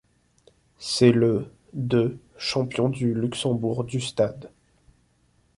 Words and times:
C'est 0.79 1.11
le 1.11 1.53
de 1.73 2.17
champion 2.35 2.89
du 2.89 3.13
Luxembourg 3.13 3.83
du 3.83 4.01
Stade. 4.01 4.49